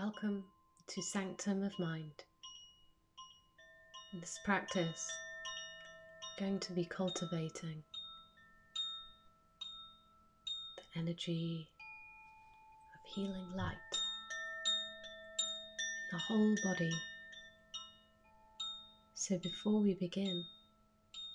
Welcome 0.00 0.44
to 0.86 1.02
Sanctum 1.02 1.64
of 1.64 1.76
Mind. 1.80 2.22
In 4.12 4.20
this 4.20 4.38
practice, 4.44 5.10
I'm 6.38 6.46
going 6.46 6.60
to 6.60 6.72
be 6.72 6.84
cultivating 6.84 7.82
the 10.76 11.00
energy 11.00 11.66
of 12.94 13.12
healing 13.12 13.52
light 13.56 13.74
in 16.12 16.16
the 16.16 16.18
whole 16.18 16.54
body. 16.62 16.92
So 19.14 19.36
before 19.38 19.80
we 19.82 19.94
begin, 19.94 20.44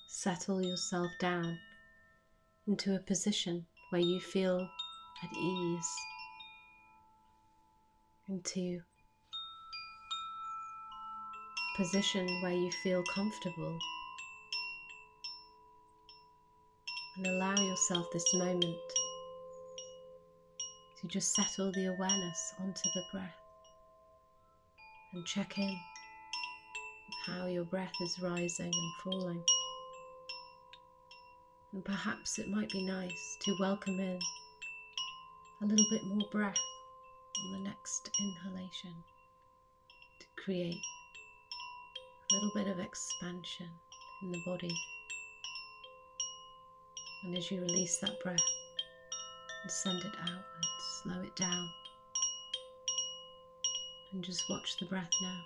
settle 0.07 0.61
yourself 0.61 1.11
down 1.19 1.59
into 2.65 2.95
a 2.95 2.99
position 2.99 3.65
where 3.89 4.01
you 4.01 4.21
feel 4.21 4.69
at 5.21 5.37
ease 5.37 5.91
into 8.33 8.81
a 11.75 11.77
position 11.77 12.27
where 12.41 12.51
you 12.51 12.71
feel 12.83 13.03
comfortable 13.13 13.77
and 17.17 17.27
allow 17.27 17.55
yourself 17.55 18.07
this 18.11 18.33
moment 18.33 18.75
to 20.99 21.07
just 21.07 21.35
settle 21.35 21.71
the 21.73 21.85
awareness 21.85 22.53
onto 22.59 22.89
the 22.95 23.03
breath 23.11 23.29
and 25.13 25.23
check 25.27 25.59
in 25.59 25.77
how 27.27 27.45
your 27.45 27.65
breath 27.65 27.93
is 28.01 28.19
rising 28.19 28.71
and 28.73 28.93
falling. 29.03 29.43
And 31.71 31.85
perhaps 31.85 32.39
it 32.39 32.49
might 32.49 32.71
be 32.71 32.83
nice 32.83 33.37
to 33.41 33.55
welcome 33.59 33.99
in 33.99 34.19
a 35.61 35.65
little 35.65 35.85
bit 35.91 36.03
more 36.05 36.27
breath 36.31 36.57
the 37.51 37.59
next 37.59 38.09
inhalation 38.19 39.03
to 40.19 40.25
create 40.43 40.81
a 42.31 42.35
little 42.35 42.51
bit 42.53 42.67
of 42.67 42.79
expansion 42.79 43.69
in 44.21 44.31
the 44.31 44.41
body. 44.45 44.75
And 47.23 47.35
as 47.35 47.49
you 47.51 47.61
release 47.61 47.97
that 47.99 48.19
breath 48.21 48.37
and 49.61 49.71
send 49.71 49.99
it 49.99 50.15
outwards, 50.21 51.01
slow 51.03 51.21
it 51.21 51.35
down. 51.35 51.69
And 54.13 54.23
just 54.23 54.49
watch 54.49 54.77
the 54.77 54.85
breath 54.85 55.09
now. 55.21 55.39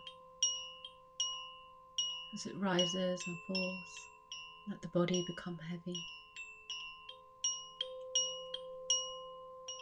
As 2.34 2.46
it 2.46 2.60
rises 2.60 3.24
and 3.28 3.38
falls, 3.48 4.08
let 4.70 4.82
the 4.82 4.90
body 4.90 5.24
become 5.26 5.58
heavy. 5.70 6.04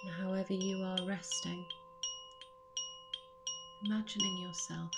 And 0.03 0.13
however 0.21 0.53
you 0.53 0.83
are 0.83 1.07
resting, 1.07 1.65
imagining 3.85 4.37
yourself, 4.37 4.91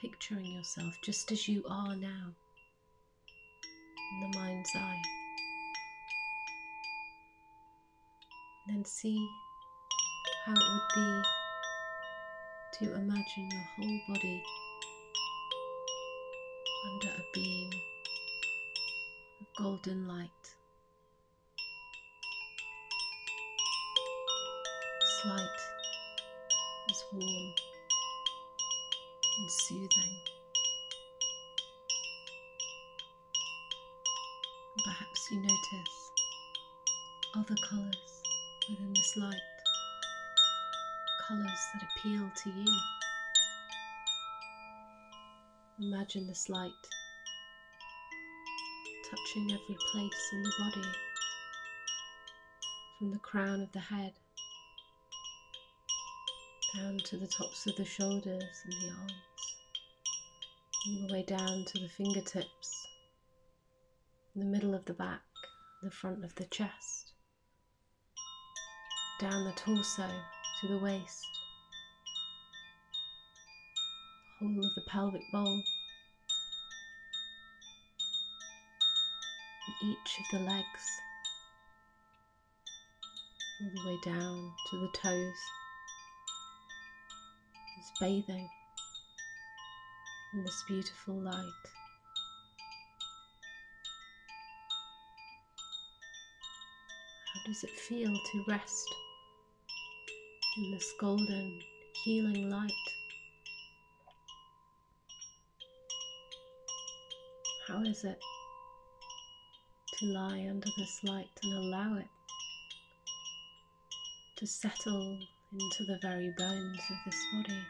picturing 0.00 0.46
yourself 0.46 0.94
just 1.02 1.32
as 1.32 1.48
you 1.48 1.64
are 1.68 1.96
now 1.96 2.34
in 4.12 4.20
the 4.30 4.38
mind's 4.38 4.70
eye. 4.76 5.02
And 8.66 8.76
then 8.76 8.84
see 8.84 9.26
how 10.46 10.52
it 10.52 10.58
would 10.58 10.88
be 10.94 11.22
to 12.78 12.94
imagine 12.94 13.50
your 13.50 13.66
whole 13.76 14.00
body 14.08 14.42
under 16.92 17.08
a 17.08 17.24
beam 17.34 17.70
of 19.40 19.46
golden 19.58 20.06
light. 20.06 20.30
This 25.00 25.26
light 25.26 25.60
is 26.90 27.04
warm 27.12 27.69
and 29.40 29.50
soothing. 29.50 30.16
Perhaps 34.84 35.30
you 35.30 35.40
notice 35.40 36.10
other 37.34 37.54
colours 37.70 38.22
within 38.68 38.92
this 38.94 39.16
light, 39.16 39.34
colours 41.26 41.60
that 41.72 41.82
appeal 41.82 42.30
to 42.36 42.50
you. 42.50 42.78
Imagine 45.80 46.26
this 46.26 46.50
light 46.50 46.70
touching 49.10 49.50
every 49.52 49.76
place 49.92 50.28
in 50.34 50.42
the 50.42 50.52
body, 50.58 50.88
from 52.98 53.10
the 53.10 53.18
crown 53.18 53.62
of 53.62 53.72
the 53.72 53.80
head 53.80 54.12
down 56.76 56.98
to 56.98 57.16
the 57.16 57.26
tops 57.26 57.66
of 57.66 57.74
the 57.76 57.84
shoulders 57.84 58.62
and 58.64 58.72
the 58.74 58.88
arms 59.00 59.12
all 60.86 61.06
the 61.06 61.12
way 61.12 61.22
down 61.22 61.64
to 61.66 61.78
the 61.78 61.88
fingertips, 61.88 62.86
the 64.34 64.44
middle 64.44 64.74
of 64.74 64.84
the 64.86 64.94
back, 64.94 65.20
the 65.82 65.90
front 65.90 66.24
of 66.24 66.34
the 66.36 66.44
chest, 66.46 67.12
down 69.20 69.44
the 69.44 69.52
torso 69.52 70.08
to 70.60 70.68
the 70.68 70.78
waist, 70.78 71.26
the 74.40 74.46
whole 74.46 74.64
of 74.64 74.74
the 74.74 74.84
pelvic 74.88 75.22
bowl, 75.32 75.62
and 79.66 79.76
each 79.82 80.18
of 80.20 80.38
the 80.38 80.44
legs, 80.44 81.00
all 83.60 83.70
the 83.74 83.86
way 83.86 83.98
down 84.02 84.50
to 84.70 84.78
the 84.78 84.88
toes, 84.94 85.36
is 87.80 87.92
bathing 87.98 88.48
in 90.34 90.44
this 90.44 90.64
beautiful 90.68 91.14
light. 91.14 91.34
How 97.32 97.40
does 97.46 97.64
it 97.64 97.70
feel 97.70 98.12
to 98.12 98.44
rest 98.46 98.94
in 100.58 100.72
this 100.72 100.92
golden 101.00 101.58
healing 102.04 102.50
light? 102.50 102.70
How 107.66 107.82
is 107.82 108.04
it 108.04 108.18
to 109.98 110.06
lie 110.06 110.46
under 110.50 110.68
this 110.76 111.00
light 111.04 111.30
and 111.42 111.54
allow 111.54 111.96
it 111.96 112.08
to 114.36 114.46
settle 114.46 115.18
into 115.52 115.84
the 115.84 115.98
very 116.00 116.32
bones 116.38 116.80
of 116.90 116.96
this 117.04 117.26
body? 117.32 117.66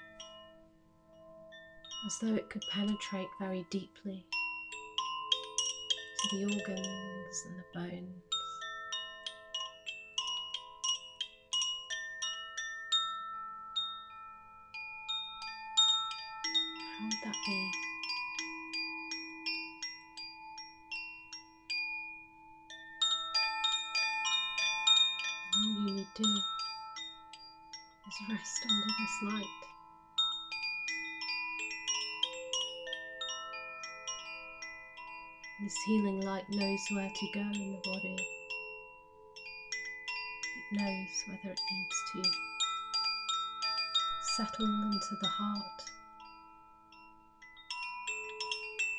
as 2.06 2.18
though 2.18 2.34
it 2.34 2.48
could 2.48 2.64
penetrate 2.70 3.28
very 3.38 3.66
deeply 3.70 4.24
to 6.18 6.36
the 6.36 6.44
organs 6.44 7.44
and 7.46 7.58
the 7.58 7.64
bones. 7.74 8.22
How 16.98 17.04
would 17.04 17.12
that 17.24 17.36
be? 17.46 17.70
All 25.56 25.88
you 25.88 26.06
do 26.14 26.59
is 28.10 28.28
rest 28.28 28.66
under 28.68 28.92
this 28.98 29.22
light. 29.22 29.60
This 35.62 35.76
healing 35.86 36.20
light 36.22 36.44
knows 36.50 36.80
where 36.90 37.08
to 37.08 37.26
go 37.32 37.40
in 37.40 37.72
the 37.72 37.80
body. 37.84 38.16
It 40.56 40.80
knows 40.80 41.24
whether 41.28 41.52
it 41.52 41.60
needs 41.72 41.98
to 42.12 42.22
settle 44.36 44.66
into 44.66 45.16
the 45.20 45.28
heart 45.28 45.82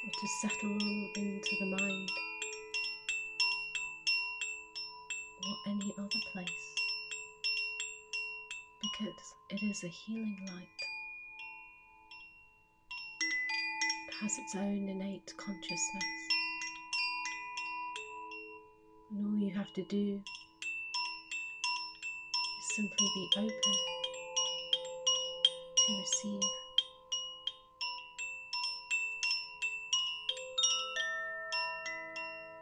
or 0.05 0.11
to 0.21 0.27
settle 0.41 0.77
into 1.17 1.55
the 1.59 1.65
mind 1.65 2.09
or 5.43 5.71
any 5.71 5.93
other 5.97 6.21
place 6.33 6.70
because 8.91 9.33
it 9.49 9.63
is 9.63 9.83
a 9.83 9.87
healing 9.87 10.37
light. 10.47 10.67
It 14.07 14.13
has 14.21 14.37
its 14.37 14.55
own 14.55 14.87
innate 14.89 15.33
consciousness. 15.37 16.03
And 19.11 19.25
all 19.25 19.39
you 19.39 19.53
have 19.55 19.71
to 19.73 19.83
do 19.83 20.21
is 22.59 22.75
simply 22.75 23.07
be 23.15 23.29
open 23.37 23.49
to 25.77 25.97
receive. 25.99 26.41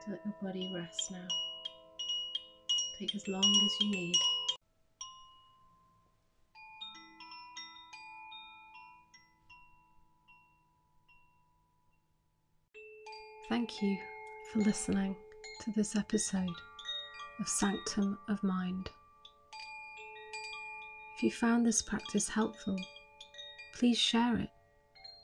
Let 0.08 0.20
your 0.26 0.34
body 0.42 0.72
rest 0.74 1.12
now. 1.12 1.28
Take 2.98 3.14
as 3.16 3.28
long 3.28 3.44
as 3.44 3.72
you 3.82 3.92
need. 3.92 4.16
Thank 13.50 13.82
you 13.82 13.98
for 14.54 14.60
listening 14.60 15.16
to 15.62 15.72
this 15.76 15.96
episode 15.96 16.54
of 17.40 17.48
Sanctum 17.48 18.20
of 18.28 18.44
Mind. 18.44 18.92
If 21.18 21.24
you 21.24 21.32
found 21.32 21.66
this 21.66 21.82
practice 21.82 22.30
helpful, 22.30 22.80
please 23.74 23.98
share 23.98 24.38
it 24.38 24.52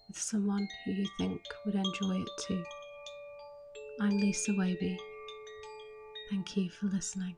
with 0.07 0.17
someone 0.17 0.67
who 0.83 0.93
you 0.93 1.07
think 1.19 1.39
would 1.67 1.75
enjoy 1.75 2.21
it 2.21 2.29
too. 2.47 2.63
I'm 4.01 4.17
Lisa 4.17 4.55
Waby. 4.57 4.97
Thank 6.31 6.57
you 6.57 6.71
for 6.71 6.87
listening. 6.87 7.37